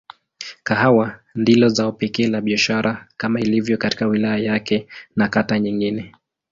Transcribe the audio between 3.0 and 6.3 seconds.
kama ilivyo katika wilaya yake na kata nyingine.